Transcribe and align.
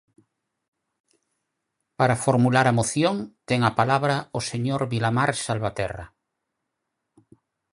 Para 1.99 2.15
formular 2.25 2.65
a 2.67 2.75
moción, 2.79 3.15
ten 3.47 3.59
a 3.69 3.71
palabra 3.79 4.15
o 4.37 4.39
señor 4.51 4.81
Vilamar 4.93 5.31
Salvaterra. 5.47 6.05